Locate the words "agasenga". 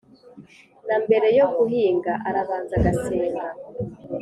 2.79-3.41